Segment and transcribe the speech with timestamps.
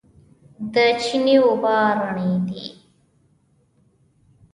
[0.73, 2.63] د چينې اوبه رڼې دي.